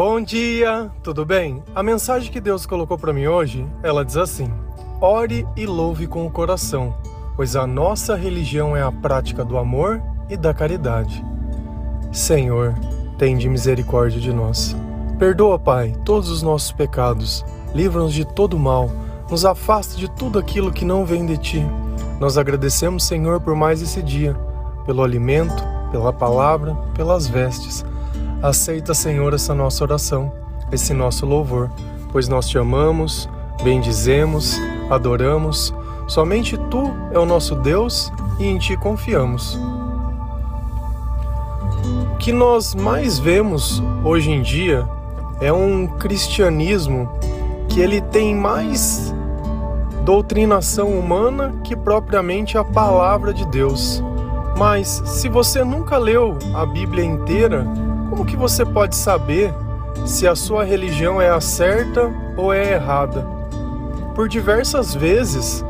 [0.00, 1.60] Bom dia, tudo bem?
[1.74, 4.48] A mensagem que Deus colocou para mim hoje, ela diz assim:
[5.00, 6.94] Ore e louve com o coração,
[7.34, 10.00] pois a nossa religião é a prática do amor
[10.30, 11.20] e da caridade.
[12.12, 12.76] Senhor,
[13.18, 14.76] tende misericórdia de nós.
[15.18, 17.44] Perdoa, Pai, todos os nossos pecados,
[17.74, 18.88] livra-nos de todo mal,
[19.28, 21.66] nos afasta de tudo aquilo que não vem de ti.
[22.20, 24.36] Nós agradecemos, Senhor, por mais esse dia,
[24.86, 25.60] pelo alimento,
[25.90, 27.84] pela palavra, pelas vestes.
[28.42, 30.32] Aceita, Senhor, essa nossa oração,
[30.70, 31.70] esse nosso louvor,
[32.12, 33.28] pois nós te amamos,
[33.62, 34.56] bendizemos,
[34.90, 35.74] adoramos.
[36.06, 39.58] Somente tu é o nosso Deus e em ti confiamos.
[42.12, 44.88] O que nós mais vemos hoje em dia
[45.40, 47.08] é um cristianismo
[47.68, 49.14] que ele tem mais
[50.04, 54.02] doutrinação humana que propriamente a palavra de Deus.
[54.56, 57.66] Mas se você nunca leu a Bíblia inteira,
[58.08, 59.52] como que você pode saber
[60.06, 63.22] se a sua religião é a certa ou é errada?
[64.14, 65.64] Por diversas vezes,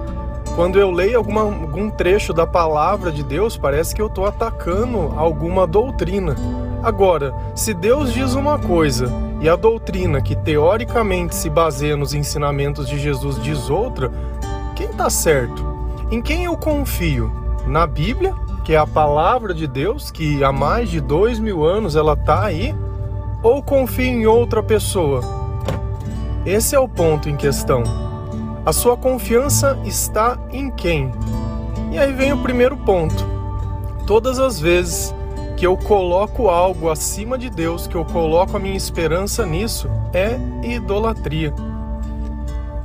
[0.54, 5.12] quando eu leio alguma, algum trecho da palavra de Deus, parece que eu estou atacando
[5.16, 6.36] alguma doutrina.
[6.82, 12.88] Agora, se Deus diz uma coisa e a doutrina que teoricamente se baseia nos ensinamentos
[12.88, 14.10] de Jesus diz outra,
[14.74, 15.66] quem está certo?
[16.10, 17.32] Em quem eu confio?
[17.66, 18.34] Na Bíblia
[18.68, 22.44] que é a palavra de Deus, que há mais de dois mil anos ela está
[22.44, 22.74] aí,
[23.42, 25.22] ou confia em outra pessoa?
[26.44, 27.82] Esse é o ponto em questão.
[28.66, 31.10] A sua confiança está em quem?
[31.90, 33.26] E aí vem o primeiro ponto.
[34.06, 35.14] Todas as vezes
[35.56, 40.38] que eu coloco algo acima de Deus, que eu coloco a minha esperança nisso, é
[40.62, 41.54] idolatria.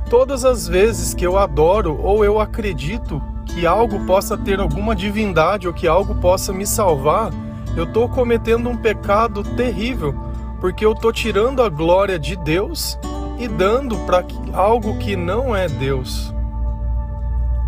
[0.08, 3.20] Todas as vezes que eu adoro ou eu acredito
[3.54, 7.30] que algo possa ter alguma divindade ou que algo possa me salvar,
[7.76, 10.12] eu estou cometendo um pecado terrível,
[10.60, 12.98] porque eu estou tirando a glória de Deus
[13.38, 16.34] e dando para algo que não é Deus.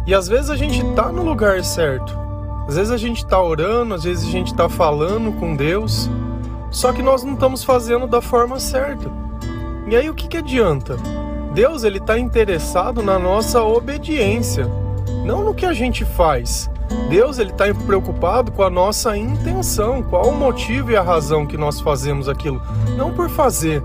[0.05, 2.19] E às vezes a gente está no lugar certo,
[2.67, 6.11] às vezes a gente está orando, às vezes a gente está falando com Deus,
[6.69, 9.09] só que nós não estamos fazendo da forma certa.
[9.87, 10.97] E aí o que, que adianta?
[11.55, 14.69] Deus ele está interessado na nossa obediência
[15.27, 16.71] não no que a gente faz.
[17.11, 21.57] Deus ele está preocupado com a nossa intenção, qual o motivo e a razão que
[21.57, 22.63] nós fazemos aquilo,
[22.97, 23.83] não por fazer.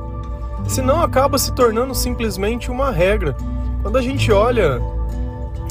[0.67, 3.35] Senão acaba se tornando simplesmente uma regra.
[3.81, 4.79] Quando a gente olha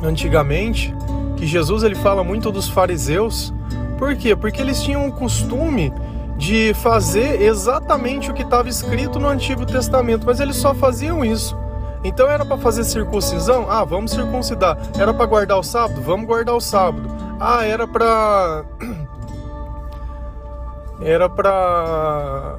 [0.02, 0.92] antigamente,
[1.36, 3.54] que Jesus ele fala muito dos fariseus,
[3.96, 4.34] por quê?
[4.34, 5.92] Porque eles tinham o costume
[6.36, 11.56] de fazer exatamente o que estava escrito no Antigo Testamento, mas eles só faziam isso.
[12.02, 13.70] Então era para fazer circuncisão?
[13.70, 14.78] Ah, vamos circuncidar.
[14.98, 16.00] Era para guardar o sábado?
[16.00, 17.08] Vamos guardar o sábado.
[17.38, 18.64] Ah, era para
[21.02, 22.58] era para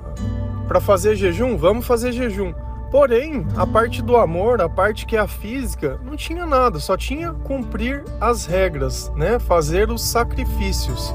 [0.68, 1.58] para fazer jejum?
[1.58, 2.54] Vamos fazer jejum.
[2.92, 6.98] Porém, a parte do amor, a parte que é a física, não tinha nada, só
[6.98, 9.40] tinha cumprir as regras, né?
[9.40, 11.14] Fazer os sacrifícios.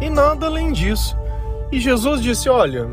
[0.00, 1.16] E nada além disso.
[1.72, 2.86] E Jesus disse: "Olha,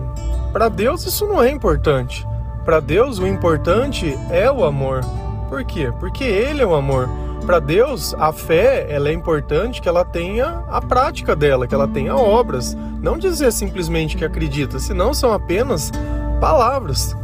[0.52, 2.26] para Deus isso não é importante.
[2.64, 5.02] Para Deus, o importante é o amor.
[5.50, 5.92] Por quê?
[6.00, 7.10] Porque Ele é o amor.
[7.46, 11.88] Para Deus, a fé ela é importante que ela tenha a prática dela, que ela
[11.88, 12.78] tenha obras.
[13.02, 15.92] Não dizer simplesmente que acredita, senão são apenas
[16.40, 17.16] palavras.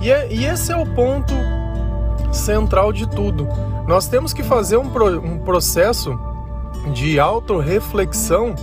[0.00, 1.34] E, é, e esse é o ponto
[2.32, 3.46] central de tudo.
[3.86, 6.18] Nós temos que fazer um, pro, um processo
[6.94, 8.54] de autorreflexão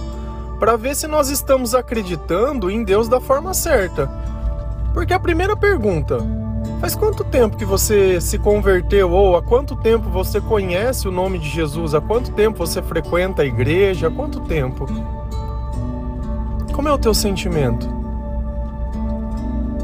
[0.59, 4.09] para ver se nós estamos acreditando em Deus da forma certa.
[4.93, 6.17] Porque a primeira pergunta,
[6.79, 11.37] faz quanto tempo que você se converteu ou há quanto tempo você conhece o nome
[11.37, 11.93] de Jesus?
[11.93, 14.07] Há quanto tempo você frequenta a igreja?
[14.07, 14.85] Há quanto tempo?
[16.73, 17.87] Como é o teu sentimento?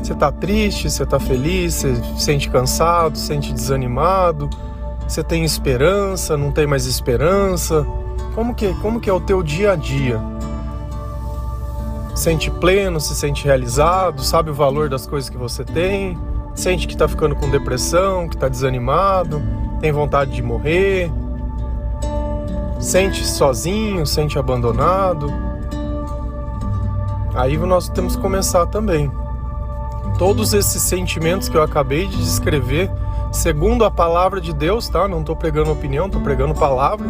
[0.02, 0.90] Você está triste?
[0.90, 1.74] Você está feliz?
[1.74, 3.18] Você se sente cansado?
[3.18, 4.50] Se sente desanimado?
[5.08, 6.38] Você tem esperança?
[6.38, 7.86] Não tem mais esperança?
[8.34, 10.22] Como que, como que é o teu dia a dia?
[12.16, 16.18] Sente pleno, se sente realizado, sabe o valor das coisas que você tem,
[16.56, 19.44] sente que está ficando com depressão, que está desanimado,
[19.82, 21.12] tem vontade de morrer,
[22.80, 25.32] sente sozinho, sente abandonado.
[27.36, 29.12] Aí nós temos que começar também.
[30.18, 32.90] Todos esses sentimentos que eu acabei de descrever,
[33.34, 35.06] segundo a palavra de Deus, tá?
[35.06, 37.06] Não estou pregando opinião, estou pregando palavra.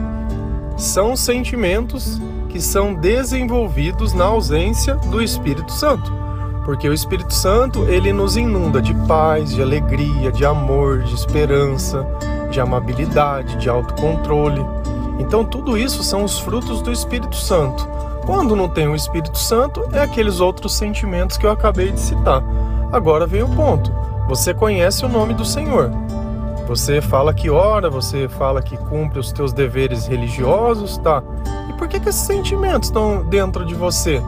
[0.76, 2.20] São sentimentos
[2.56, 6.10] que são desenvolvidos na ausência do Espírito Santo.
[6.64, 12.08] Porque o Espírito Santo, ele nos inunda de paz, de alegria, de amor, de esperança,
[12.50, 14.66] de amabilidade, de autocontrole.
[15.20, 17.86] Então, tudo isso são os frutos do Espírito Santo.
[18.26, 22.42] Quando não tem o Espírito Santo, é aqueles outros sentimentos que eu acabei de citar.
[22.90, 23.92] Agora vem o ponto.
[24.30, 25.92] Você conhece o nome do Senhor.
[26.68, 31.22] Você fala que ora, você fala que cumpre os teus deveres religiosos, tá?
[31.70, 34.22] E por que, que esses sentimentos estão dentro de você?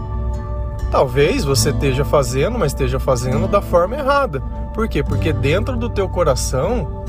[0.92, 4.39] Talvez você esteja fazendo, mas esteja fazendo da forma errada.
[4.74, 5.04] Por quê?
[5.04, 7.04] Porque dentro do teu coração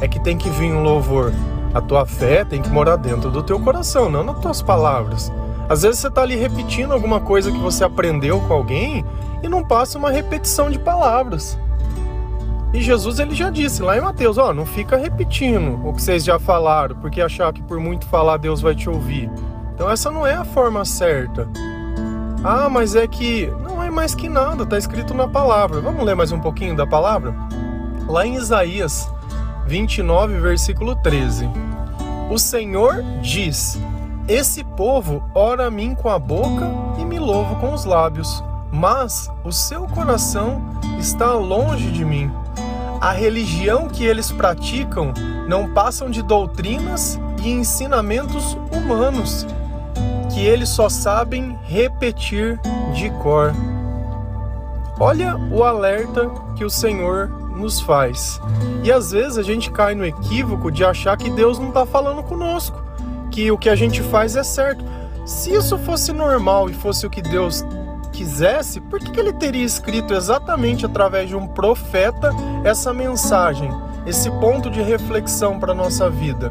[0.00, 1.32] é que tem que vir um louvor.
[1.72, 5.32] A tua fé tem que morar dentro do teu coração, não nas tuas palavras.
[5.68, 9.04] Às vezes você está ali repetindo alguma coisa que você aprendeu com alguém
[9.42, 11.58] e não passa uma repetição de palavras.
[12.74, 16.24] E Jesus ele já disse lá em Mateus, ó, não fica repetindo o que vocês
[16.24, 19.30] já falaram, porque achar que por muito falar Deus vai te ouvir.
[19.72, 21.48] Então essa não é a forma certa.
[22.42, 25.80] Ah, mas é que não é mais que nada, está escrito na palavra.
[25.80, 27.32] Vamos ler mais um pouquinho da palavra?
[28.08, 29.08] Lá em Isaías
[29.68, 31.48] 29, versículo 13.
[32.28, 33.78] O Senhor diz:
[34.26, 36.68] Esse povo ora a mim com a boca
[36.98, 38.42] e me louva com os lábios,
[38.72, 40.60] mas o seu coração
[40.98, 42.32] está longe de mim.
[43.04, 45.12] A religião que eles praticam
[45.46, 49.46] não passam de doutrinas e ensinamentos humanos
[50.32, 52.58] que eles só sabem repetir
[52.94, 53.52] de cor.
[54.98, 58.40] Olha o alerta que o Senhor nos faz.
[58.82, 62.22] E às vezes a gente cai no equívoco de achar que Deus não está falando
[62.22, 62.82] conosco,
[63.30, 64.82] que o que a gente faz é certo.
[65.26, 67.66] Se isso fosse normal e fosse o que Deus
[68.14, 72.30] quisesse, por que, que ele teria escrito exatamente através de um profeta
[72.62, 73.70] essa mensagem,
[74.06, 76.50] esse ponto de reflexão para a nossa vida?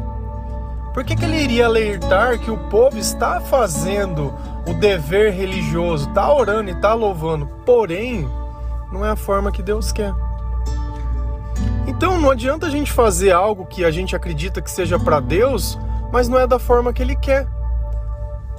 [0.92, 4.32] Por que, que ele iria alertar que o povo está fazendo
[4.68, 8.28] o dever religioso, está orando e está louvando, porém,
[8.92, 10.14] não é a forma que Deus quer?
[11.86, 15.78] Então não adianta a gente fazer algo que a gente acredita que seja para Deus,
[16.12, 17.46] mas não é da forma que Ele quer.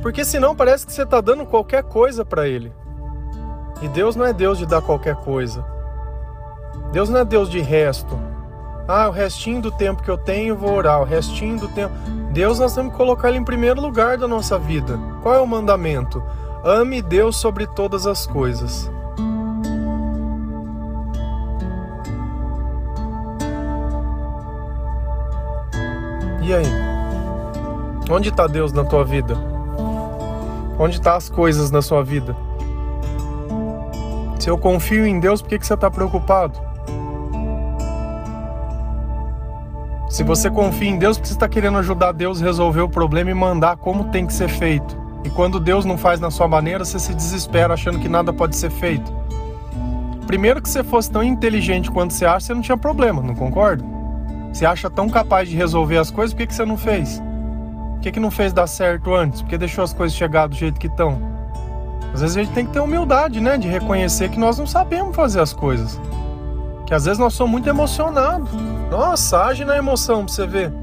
[0.02, 2.72] Porque senão parece que você está dando qualquer coisa para Ele.
[3.82, 5.66] E Deus não é Deus de dar qualquer coisa.
[6.92, 8.18] Deus não é Deus de resto.
[8.88, 11.94] Ah, o restinho do tempo que eu tenho vou orar, o restinho do tempo.
[12.32, 15.00] Deus nós temos que colocar ele em primeiro lugar da nossa vida.
[15.22, 16.24] Qual é o mandamento?
[16.64, 18.92] Ame Deus sobre todas as coisas.
[26.42, 26.66] E aí?
[28.10, 29.36] Onde está Deus na tua vida?
[30.78, 32.36] Onde estão tá as coisas na sua vida?
[34.46, 36.62] Se eu confio em Deus, por que, que você está preocupado?
[40.08, 43.32] Se você confia em Deus, porque você está querendo ajudar Deus a resolver o problema
[43.32, 44.96] e mandar como tem que ser feito.
[45.24, 48.56] E quando Deus não faz na sua maneira, você se desespera achando que nada pode
[48.56, 49.12] ser feito.
[50.28, 53.84] Primeiro que você fosse tão inteligente quanto você acha, você não tinha problema, não concorda?
[54.54, 57.20] Você acha tão capaz de resolver as coisas, por que, que você não fez?
[57.94, 59.42] Por que, que não fez dar certo antes?
[59.42, 61.35] Por que deixou as coisas chegar do jeito que estão?
[62.14, 63.58] Às vezes a gente tem que ter humildade, né?
[63.58, 66.00] De reconhecer que nós não sabemos fazer as coisas.
[66.86, 68.50] Que às vezes nós somos muito emocionados.
[68.90, 70.74] Nossa, age na emoção pra você ver.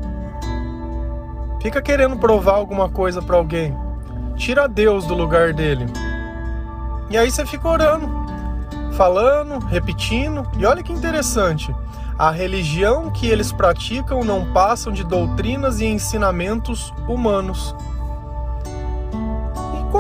[1.60, 3.74] Fica querendo provar alguma coisa para alguém.
[4.36, 5.86] Tira Deus do lugar dele.
[7.08, 8.08] E aí você fica orando,
[8.96, 10.46] falando, repetindo.
[10.58, 11.74] E olha que interessante.
[12.18, 17.74] A religião que eles praticam não passam de doutrinas e ensinamentos humanos.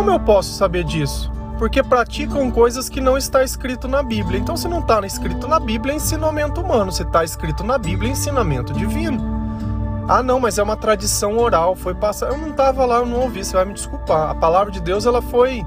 [0.02, 1.30] Como eu posso saber disso?
[1.58, 4.40] porque praticam coisas que não está escrito na Bíblia.
[4.40, 6.90] Então, se não está escrito na Bíblia, é ensinamento humano.
[6.90, 9.22] Se está escrito na Bíblia, é ensinamento divino.
[10.08, 12.30] Ah, não, mas é uma tradição oral, foi passar.
[12.30, 14.30] Eu não estava lá, eu não ouvi, você vai me desculpar.
[14.30, 15.64] A palavra de Deus, ela foi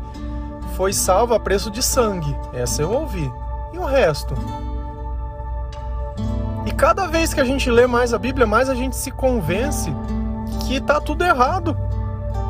[0.76, 2.36] foi salva a preço de sangue.
[2.52, 3.32] Essa eu ouvi.
[3.72, 4.36] E o resto?
[6.66, 9.96] E cada vez que a gente lê mais a Bíblia, mais a gente se convence
[10.68, 11.78] que está tudo errado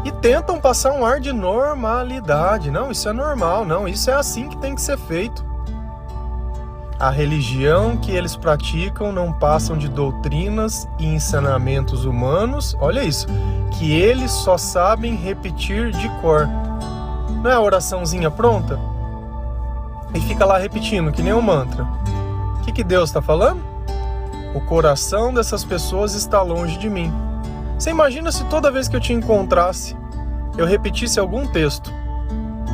[0.05, 2.69] e tentam passar um ar de normalidade.
[2.69, 5.43] Não, isso é normal, não, isso é assim que tem que ser feito.
[6.99, 13.25] A religião que eles praticam não passam de doutrinas e ensinamentos humanos, olha isso,
[13.71, 16.47] que eles só sabem repetir de cor.
[17.43, 18.79] Não é a oraçãozinha pronta?
[20.13, 21.83] E fica lá repetindo, que nem um mantra.
[21.83, 23.61] O que, que Deus está falando?
[24.53, 27.11] O coração dessas pessoas está longe de mim.
[27.85, 29.95] Você imagina se toda vez que eu te encontrasse,
[30.57, 31.93] eu repetisse algum texto.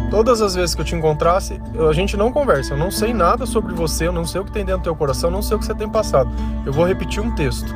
[0.09, 2.75] Todas as vezes que eu te encontrasse, a gente não conversa.
[2.75, 4.95] Eu não sei nada sobre você, eu não sei o que tem dentro do teu
[4.95, 6.31] coração, eu não sei o que você tem passado.
[6.65, 7.75] Eu vou repetir um texto.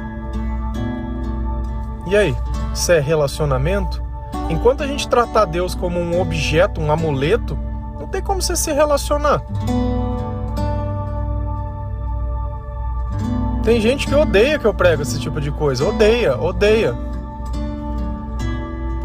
[2.07, 2.33] E aí?
[2.73, 4.01] Isso é relacionamento?
[4.49, 7.59] Enquanto a gente tratar Deus como um objeto, um amuleto,
[7.99, 9.41] não tem como você se relacionar.
[13.61, 15.85] Tem gente que odeia que eu prego esse tipo de coisa.
[15.85, 17.13] Odeia, odeia.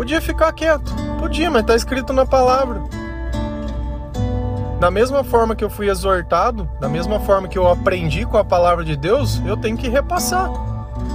[0.01, 0.95] Podia ficar quieto.
[1.19, 2.83] Podia, mas está escrito na palavra.
[4.81, 8.43] Da mesma forma que eu fui exortado, da mesma forma que eu aprendi com a
[8.43, 10.51] palavra de Deus, eu tenho que repassar.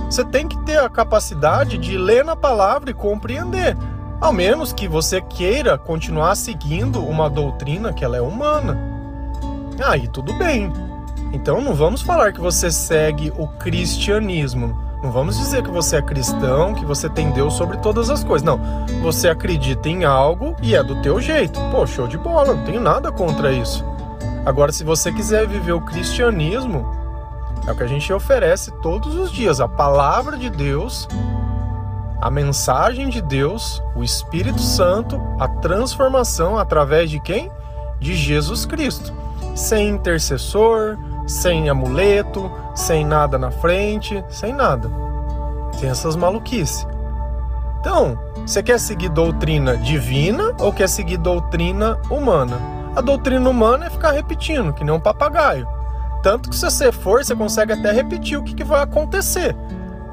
[0.05, 3.75] Você tem que ter a capacidade de ler na palavra e compreender.
[4.21, 8.77] Ao menos que você queira continuar seguindo uma doutrina que ela é humana.
[9.83, 10.71] Aí tudo bem.
[11.33, 14.84] Então não vamos falar que você segue o cristianismo.
[15.05, 18.43] Não vamos dizer que você é cristão, que você tem Deus sobre todas as coisas.
[18.43, 18.59] Não.
[19.03, 21.59] Você acredita em algo e é do teu jeito.
[21.69, 23.85] Pô, show de bola, não tenho nada contra isso.
[24.43, 26.89] Agora, se você quiser viver o cristianismo,
[27.67, 31.07] é o que a gente oferece todos os dias, a palavra de Deus,
[32.19, 37.51] a mensagem de Deus, o Espírito Santo, a transformação através de quem?
[37.99, 39.13] De Jesus Cristo.
[39.53, 44.89] Sem intercessor, sem amuleto, sem nada na frente, sem nada.
[45.73, 46.87] Sem essas maluquices.
[47.79, 52.57] Então, você quer seguir doutrina divina ou quer seguir doutrina humana?
[52.95, 55.67] A doutrina humana é ficar repetindo, que nem um papagaio.
[56.23, 59.55] Tanto que se você for, você consegue até repetir o que, que vai acontecer.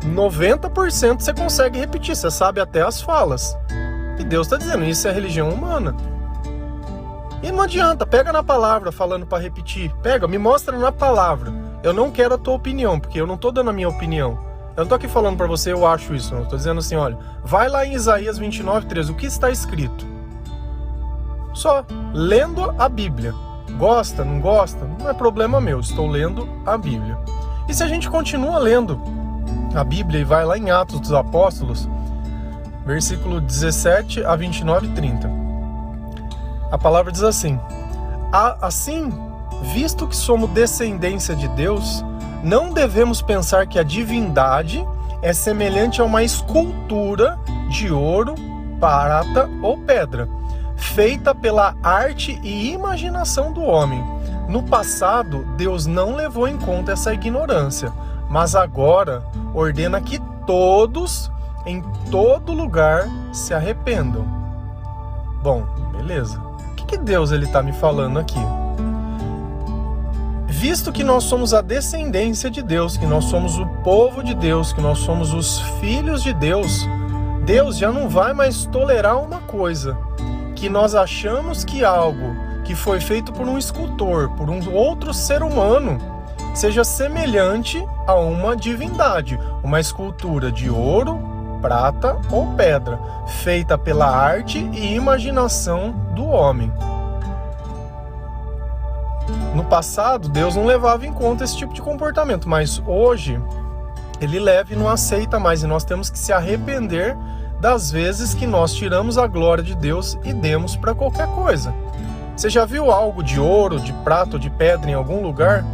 [0.04, 3.56] 90% você consegue repetir, você sabe até as falas.
[4.18, 5.96] E Deus está dizendo, isso é religião humana.
[7.42, 9.92] E não adianta, pega na palavra falando para repetir.
[10.02, 11.52] Pega, me mostra na palavra.
[11.82, 14.38] Eu não quero a tua opinião, porque eu não tô dando a minha opinião.
[14.76, 16.34] Eu não tô aqui falando para você, eu acho isso.
[16.34, 20.06] Eu tô dizendo assim, olha, vai lá em Isaías 29, 13, o que está escrito?
[21.52, 21.84] Só,
[22.14, 23.34] lendo a Bíblia.
[23.76, 24.84] Gosta, não gosta?
[24.98, 27.18] Não é problema meu, estou lendo a Bíblia.
[27.68, 29.00] E se a gente continua lendo
[29.74, 31.88] a Bíblia e vai lá em Atos dos Apóstolos,
[32.86, 35.41] versículo 17 a 29 e 30.
[36.72, 37.60] A palavra diz assim:
[38.60, 39.12] Assim,
[39.72, 42.04] visto que somos descendência de Deus,
[42.42, 44.84] não devemos pensar que a divindade
[45.22, 47.38] é semelhante a uma escultura
[47.68, 48.34] de ouro,
[48.80, 50.28] prata ou pedra
[50.82, 54.04] feita pela arte e imaginação do homem.
[54.48, 57.92] No passado, Deus não levou em conta essa ignorância,
[58.28, 59.22] mas agora
[59.54, 61.30] ordena que todos,
[61.64, 64.26] em todo lugar, se arrependam.
[65.42, 66.51] Bom, beleza.
[66.92, 68.38] Que Deus ele está me falando aqui?
[70.46, 74.74] Visto que nós somos a descendência de Deus, que nós somos o povo de Deus,
[74.74, 76.86] que nós somos os filhos de Deus,
[77.46, 79.96] Deus já não vai mais tolerar uma coisa,
[80.54, 85.42] que nós achamos que algo que foi feito por um escultor, por um outro ser
[85.42, 85.96] humano,
[86.54, 91.18] seja semelhante a uma divindade, uma escultura de ouro,
[91.62, 92.98] prata ou pedra,
[93.42, 96.70] feita pela arte e imaginação do homem.
[99.54, 103.40] No passado, Deus não levava em conta esse tipo de comportamento, mas hoje
[104.20, 107.16] ele leva e não aceita mais, e nós temos que se arrepender
[107.60, 111.72] das vezes que nós tiramos a glória de Deus e demos para qualquer coisa.
[112.36, 115.64] Você já viu algo de ouro, de prata ou de pedra em algum lugar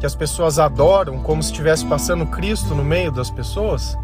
[0.00, 3.96] que as pessoas adoram como se estivesse passando Cristo no meio das pessoas?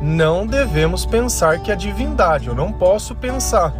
[0.00, 3.72] Não devemos pensar que é divindade, eu não posso pensar.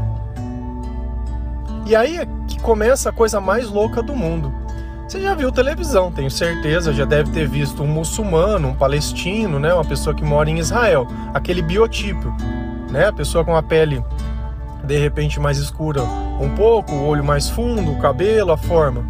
[1.86, 4.52] E aí é que começa a coisa mais louca do mundo.
[5.08, 9.74] Você já viu televisão, tenho certeza, já deve ter visto um muçulmano, um palestino, né,
[9.74, 12.32] uma pessoa que mora em Israel, aquele biotipo,
[12.90, 14.04] né, a pessoa com a pele
[14.84, 16.02] de repente mais escura
[16.40, 19.04] um pouco, o olho mais fundo, o cabelo, a forma.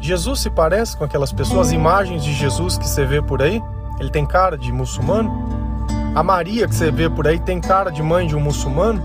[0.00, 3.62] Jesus se parece com aquelas pessoas, imagens de Jesus que você vê por aí?
[4.00, 5.67] Ele tem cara de muçulmano?
[6.14, 9.02] A Maria que você vê por aí tem cara de mãe de um muçulmano?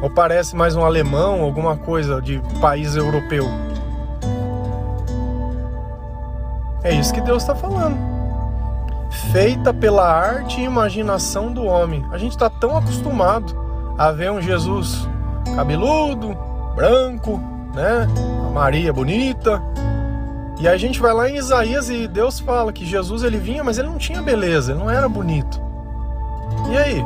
[0.00, 3.44] Ou parece mais um alemão, alguma coisa de país europeu?
[6.82, 7.96] É isso que Deus está falando.
[9.32, 12.04] Feita pela arte e imaginação do homem.
[12.12, 13.56] A gente está tão acostumado
[13.98, 15.08] a ver um Jesus
[15.56, 16.36] cabeludo,
[16.74, 17.40] branco,
[17.74, 18.06] né?
[18.46, 19.60] A Maria bonita.
[20.60, 23.78] E a gente vai lá em Isaías e Deus fala que Jesus ele vinha, mas
[23.78, 25.60] ele não tinha beleza, ele não era bonito.
[26.70, 27.04] E aí?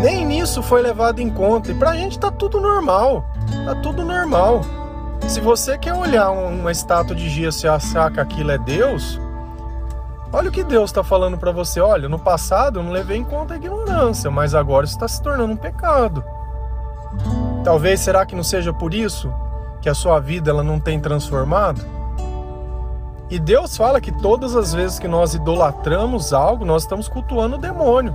[0.00, 1.70] Nem nisso foi levado em conta.
[1.70, 3.24] E pra gente tá tudo normal.
[3.64, 4.62] Tá tudo normal.
[5.26, 9.18] Se você quer olhar uma estátua de gesso e achar que aquilo é Deus,
[10.32, 11.80] olha o que Deus está falando para você.
[11.80, 15.22] Olha, no passado eu não levei em conta a ignorância, mas agora isso está se
[15.22, 16.22] tornando um pecado.
[17.64, 19.32] Talvez será que não seja por isso
[19.80, 22.01] que a sua vida ela não tem transformado?
[23.32, 27.58] E Deus fala que todas as vezes que nós idolatramos algo, nós estamos cultuando o
[27.58, 28.14] demônio.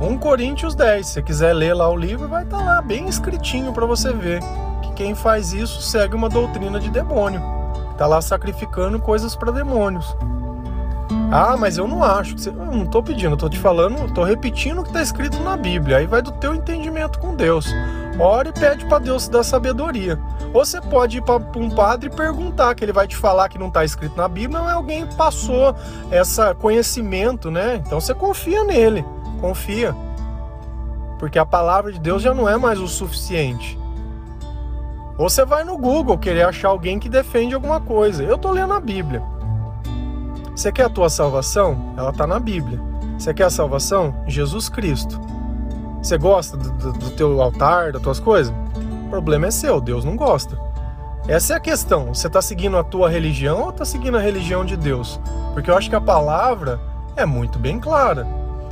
[0.00, 3.08] 1 Coríntios 10, se você quiser ler lá o livro, vai estar tá lá bem
[3.08, 4.40] escritinho para você ver
[4.98, 7.40] quem faz isso segue uma doutrina de demônio.
[7.96, 10.16] Tá lá sacrificando coisas para demônios.
[11.30, 12.34] Ah, mas eu não acho.
[12.48, 15.98] Eu não estou pedindo, tô te falando, estou repetindo o que está escrito na Bíblia.
[15.98, 17.72] Aí vai do teu entendimento com Deus.
[18.18, 20.18] Ora e pede para Deus dar sabedoria.
[20.52, 23.58] Ou você pode ir para um padre e perguntar, que ele vai te falar que
[23.58, 25.74] não está escrito na Bíblia, é alguém passou
[26.10, 27.82] esse conhecimento, né?
[27.84, 29.04] Então você confia nele,
[29.40, 29.94] confia.
[31.18, 33.78] Porque a palavra de Deus já não é mais o suficiente.
[35.18, 38.22] Ou você vai no Google querer achar alguém que defende alguma coisa.
[38.22, 39.22] Eu tô lendo a Bíblia.
[40.54, 41.94] Você quer a tua salvação?
[41.96, 42.80] Ela está na Bíblia.
[43.18, 44.14] Você quer a salvação?
[44.28, 45.20] Jesus Cristo.
[46.02, 48.54] Você gosta do, do, do teu altar, das tuas coisas?
[49.06, 50.58] O problema é seu, Deus não gosta.
[51.26, 52.14] Essa é a questão.
[52.14, 55.20] Você está seguindo a tua religião ou está seguindo a religião de Deus?
[55.52, 56.80] Porque eu acho que a palavra
[57.16, 58.26] é muito bem clara.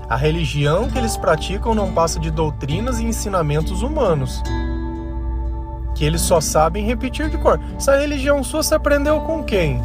[0.09, 4.43] A religião que eles praticam não passa de doutrinas e ensinamentos humanos.
[5.95, 7.61] Que eles só sabem repetir de cor.
[7.77, 9.83] Essa religião sua você aprendeu com quem?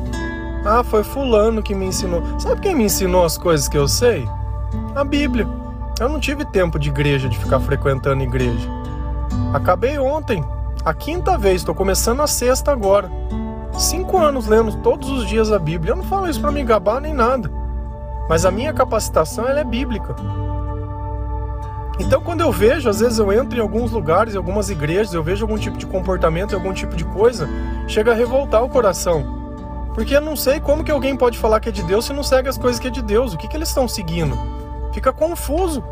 [0.63, 2.39] Ah, foi fulano que me ensinou.
[2.39, 4.25] Sabe quem me ensinou as coisas que eu sei?
[4.95, 5.60] A Bíblia.
[5.99, 8.67] Eu não tive tempo de igreja, de ficar frequentando igreja.
[9.53, 10.43] Acabei ontem,
[10.83, 13.09] a quinta vez, estou começando a sexta agora.
[13.77, 15.91] Cinco anos lendo todos os dias a Bíblia.
[15.91, 17.51] Eu não falo isso para me gabar nem nada.
[18.27, 20.15] Mas a minha capacitação ela é bíblica.
[21.99, 25.21] Então, quando eu vejo, às vezes eu entro em alguns lugares, em algumas igrejas, eu
[25.21, 27.47] vejo algum tipo de comportamento, algum tipo de coisa,
[27.87, 29.41] chega a revoltar o coração.
[29.93, 32.23] Porque eu não sei como que alguém pode falar que é de Deus se não
[32.23, 33.33] segue as coisas que é de Deus.
[33.33, 34.37] O que, que eles estão seguindo?
[34.93, 35.83] Fica confuso.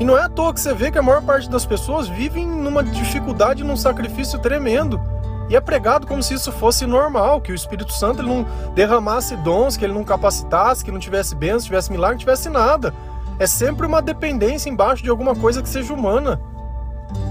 [0.00, 2.46] E não é à toa que você vê que a maior parte das pessoas vivem
[2.46, 5.00] numa dificuldade, num sacrifício tremendo.
[5.48, 9.34] E é pregado como se isso fosse normal, que o Espírito Santo ele não derramasse
[9.36, 12.94] dons, que ele não capacitasse, que não tivesse bênçãos, tivesse milagre, tivesse nada.
[13.38, 16.40] É sempre uma dependência embaixo de alguma coisa que seja humana.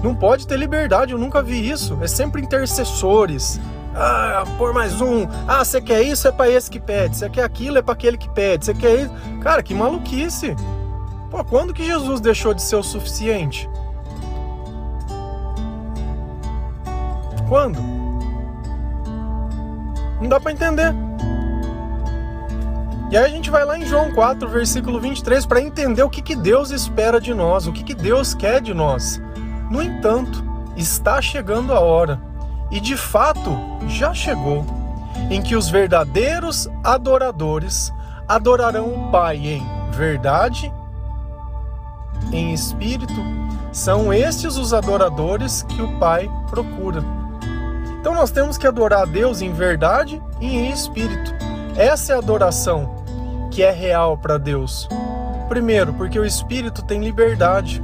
[0.02, 1.96] Não pode ter liberdade, eu nunca vi isso.
[2.02, 3.60] É sempre intercessores.
[3.94, 5.26] Ah, por mais um.
[5.46, 7.16] Ah, você quer isso, é para esse que pede.
[7.16, 8.64] Você quer aquilo, é para aquele que pede.
[8.64, 9.12] Você quer isso.
[9.40, 10.56] Cara, que maluquice.
[11.30, 13.68] Pô, quando que Jesus deixou de ser o suficiente?
[17.48, 17.80] Quando?
[20.20, 20.94] Não dá para entender.
[23.10, 26.20] E aí a gente vai lá em João 4, versículo 23, para entender o que,
[26.20, 29.20] que Deus espera de nós, o que, que Deus quer de nós.
[29.70, 30.44] No entanto,
[30.76, 32.20] está chegando a hora,
[32.70, 33.50] e de fato
[33.86, 34.64] já chegou,
[35.30, 37.92] em que os verdadeiros adoradores
[38.26, 40.70] adorarão o Pai em verdade
[42.32, 43.14] em espírito,
[43.72, 47.02] são estes os adoradores que o Pai procura.
[48.00, 51.34] Então nós temos que adorar a Deus em verdade e em espírito.
[51.76, 53.04] Essa é a adoração
[53.50, 54.88] que é real para Deus.
[55.48, 57.82] Primeiro, porque o espírito tem liberdade.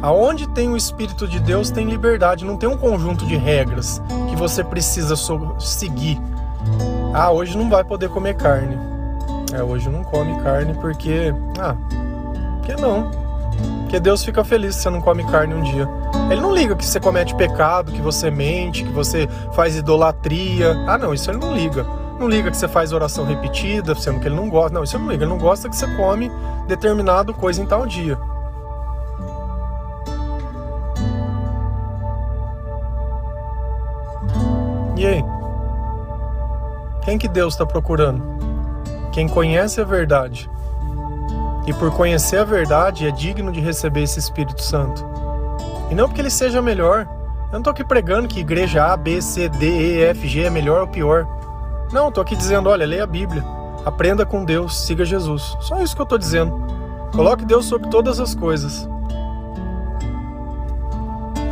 [0.00, 4.36] Aonde tem o espírito de Deus tem liberdade, não tem um conjunto de regras que
[4.36, 5.14] você precisa
[5.58, 6.20] seguir.
[7.14, 8.76] Ah, hoje não vai poder comer carne.
[9.52, 11.76] É, hoje não come carne porque ah,
[12.62, 13.10] que não.
[13.82, 15.88] Porque Deus fica feliz se você não come carne um dia.
[16.30, 20.72] Ele não liga que você comete pecado, que você mente, que você faz idolatria.
[20.86, 21.84] Ah, não, isso ele não liga.
[22.18, 24.72] Não liga que você faz oração repetida, sendo que ele não gosta.
[24.72, 25.24] Não, isso ele não liga.
[25.24, 26.30] Ele não gosta que você come
[26.66, 28.18] determinado coisa em tal dia.
[34.96, 35.24] E aí?
[37.04, 38.22] Quem que Deus está procurando?
[39.12, 40.48] Quem conhece a verdade
[41.66, 45.04] e por conhecer a verdade é digno de receber esse Espírito Santo.
[45.90, 47.06] E não porque ele seja melhor.
[47.46, 50.50] Eu não estou aqui pregando que igreja A, B, C, D, E, F, G é
[50.50, 51.26] melhor ou pior.
[51.92, 53.44] Não, estou aqui dizendo, olha, leia a Bíblia,
[53.84, 55.56] aprenda com Deus, siga Jesus.
[55.60, 56.52] Só isso que eu estou dizendo.
[57.12, 58.88] Coloque Deus sobre todas as coisas.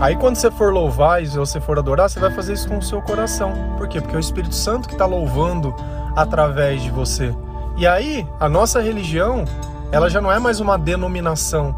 [0.01, 2.83] Aí quando você for louvar e você for adorar, você vai fazer isso com o
[2.83, 3.53] seu coração.
[3.77, 4.01] Por quê?
[4.01, 5.75] Porque é o Espírito Santo que está louvando
[6.17, 7.35] através de você.
[7.77, 9.45] E aí, a nossa religião,
[9.93, 11.75] ela já não é mais uma denominação,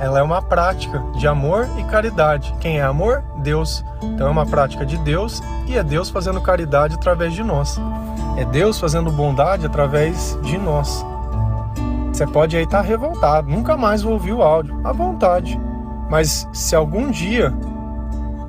[0.00, 2.54] ela é uma prática de amor e caridade.
[2.58, 3.22] Quem é amor?
[3.36, 3.84] Deus.
[4.02, 7.78] Então é uma prática de Deus e é Deus fazendo caridade através de nós.
[8.38, 11.04] É Deus fazendo bondade através de nós.
[12.10, 15.60] Você pode aí estar tá revoltado, nunca mais vou ouvir o áudio, à vontade.
[16.08, 17.52] Mas se algum dia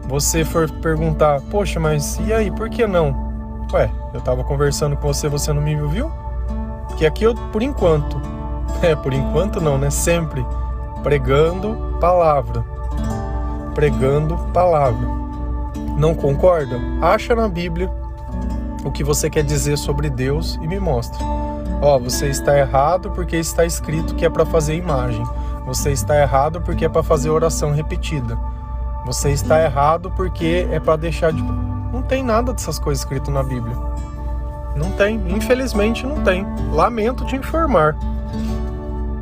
[0.07, 3.31] você for perguntar, poxa, mas e aí, por que não?
[3.73, 6.11] Ué, eu estava conversando com você, você não me ouviu?
[6.87, 8.21] Porque aqui eu, por enquanto,
[8.81, 9.89] É, por enquanto não, né?
[9.89, 10.45] Sempre
[11.03, 12.65] pregando palavra.
[13.75, 15.07] Pregando palavra.
[15.97, 16.79] Não concorda?
[17.01, 17.91] Acha na Bíblia
[18.83, 21.23] o que você quer dizer sobre Deus e me mostra.
[21.81, 25.23] Ó, você está errado porque está escrito que é para fazer imagem.
[25.65, 28.37] Você está errado porque é para fazer oração repetida.
[29.05, 31.41] Você está errado porque é para deixar de.
[31.41, 33.75] Não tem nada dessas coisas escrito na Bíblia.
[34.75, 36.45] Não tem, infelizmente não tem.
[36.71, 37.95] Lamento te informar.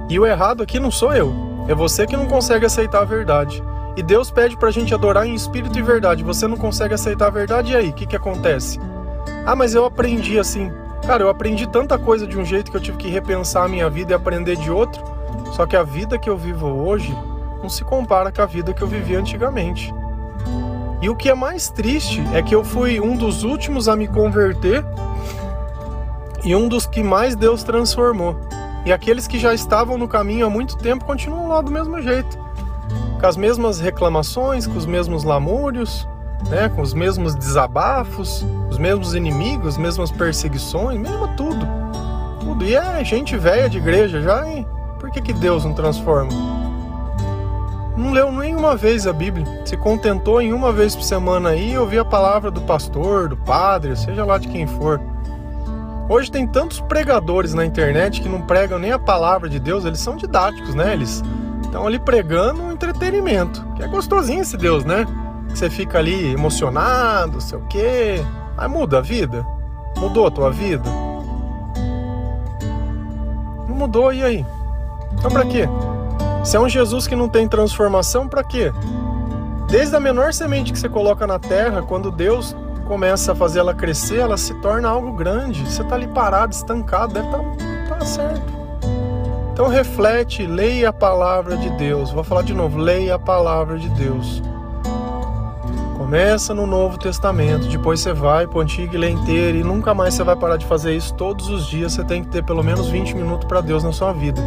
[0.10, 3.64] E o errado aqui não sou eu, é você que não consegue aceitar a verdade.
[3.96, 6.24] E Deus pede pra gente adorar em espírito e verdade.
[6.24, 7.90] Você não consegue aceitar a verdade, e aí?
[7.90, 8.80] O que, que acontece?
[9.46, 10.72] Ah, mas eu aprendi assim.
[11.06, 13.90] Cara, eu aprendi tanta coisa de um jeito que eu tive que repensar a minha
[13.90, 15.04] vida e aprender de outro.
[15.54, 17.16] Só que a vida que eu vivo hoje
[17.62, 19.94] não se compara com a vida que eu vivi antigamente.
[21.02, 24.08] E o que é mais triste é que eu fui um dos últimos a me
[24.08, 24.84] converter
[26.44, 28.40] e um dos que mais Deus transformou.
[28.86, 32.38] E aqueles que já estavam no caminho há muito tempo continuam lá do mesmo jeito,
[33.20, 36.08] com as mesmas reclamações, com os mesmos lamúrios,
[36.48, 41.68] né, com os mesmos desabafos, os mesmos inimigos, as mesmas perseguições, mesmo tudo.
[42.40, 42.64] Tudo.
[42.64, 44.66] E é gente velha de igreja já, hein?
[44.98, 46.32] Por que, que Deus não transforma?
[47.98, 49.46] Não leu nenhuma vez a Bíblia.
[49.66, 53.96] Se contentou em uma vez por semana aí ouvir a palavra do pastor, do padre,
[53.98, 55.02] seja lá de quem for.
[56.10, 60.00] Hoje tem tantos pregadores na internet que não pregam nem a palavra de Deus, eles
[60.00, 60.92] são didáticos, né?
[60.94, 61.24] Eles
[61.62, 65.06] estão ali pregando um entretenimento, que é gostosinho esse Deus, né?
[65.50, 68.26] Que você fica ali emocionado, sei o quê.
[68.58, 69.46] Aí muda a vida?
[69.98, 70.90] Mudou a tua vida?
[73.68, 74.44] Não mudou, e aí?
[75.14, 75.70] Então pra quê?
[76.44, 78.72] Se é um Jesus que não tem transformação, pra quê?
[79.70, 82.56] Desde a menor semente que você coloca na terra, quando Deus
[82.90, 85.64] começa a fazer ela crescer, ela se torna algo grande.
[85.64, 88.52] Você está ali parado, estancado, deve estar tá, tá certo.
[89.54, 92.12] Então reflete, leia a palavra de Deus.
[92.12, 94.42] Vou falar de novo, leia a palavra de Deus.
[96.00, 99.94] Começa no Novo Testamento, depois você vai para o Antigo e lê inteiro e nunca
[99.94, 101.14] mais você vai parar de fazer isso.
[101.14, 104.14] Todos os dias você tem que ter pelo menos 20 minutos para Deus na sua
[104.14, 104.42] vida.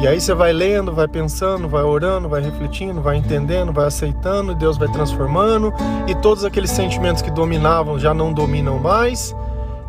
[0.00, 4.52] E aí você vai lendo, vai pensando, vai orando, vai refletindo, vai entendendo, vai aceitando,
[4.52, 5.74] e Deus vai transformando,
[6.06, 9.34] e todos aqueles sentimentos que dominavam já não dominam mais.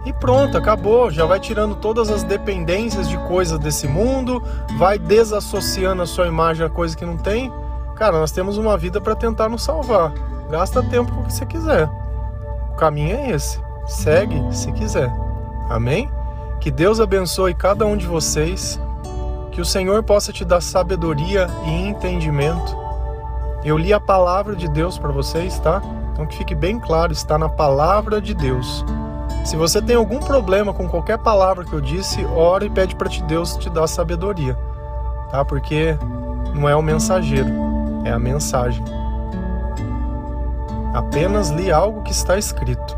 [0.06, 1.12] E pronto, acabou.
[1.12, 4.42] Já vai tirando todas as dependências de coisas desse mundo,
[4.80, 7.52] vai desassociando a sua imagem a coisa que não tem.
[7.96, 10.12] Cara, nós temos uma vida para tentar nos salvar.
[10.50, 11.88] Gasta tempo com o que você quiser.
[12.72, 13.60] O caminho é esse.
[13.86, 15.12] Segue se quiser.
[15.70, 16.10] Amém?
[16.60, 18.80] Que Deus abençoe cada um de vocês.
[19.60, 22.78] Que o Senhor possa te dar sabedoria e entendimento.
[23.62, 25.82] Eu li a palavra de Deus para vocês, tá?
[26.14, 28.86] Então que fique bem claro, está na palavra de Deus.
[29.44, 33.10] Se você tem algum problema com qualquer palavra que eu disse, ora e pede para
[33.10, 34.58] te Deus te dar sabedoria,
[35.30, 35.44] tá?
[35.44, 35.98] Porque
[36.56, 37.50] não é o mensageiro,
[38.06, 38.82] é a mensagem.
[40.94, 42.98] Apenas li algo que está escrito.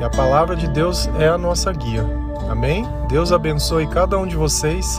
[0.00, 2.06] E a palavra de Deus é a nossa guia.
[2.48, 2.88] Amém?
[3.06, 4.98] Deus abençoe cada um de vocês.